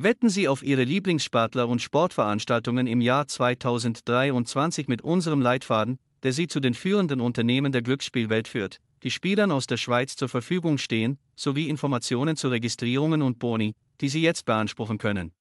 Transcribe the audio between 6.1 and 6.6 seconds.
der Sie zu